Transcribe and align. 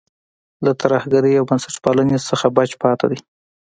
له 0.65 0.71
ترهګرۍ 0.81 1.33
او 1.39 1.47
بنسټپالۍ 1.49 2.07
څخه 2.29 2.45
بچ 2.57 2.71
پاتې 2.81 3.05
دی. 3.11 3.19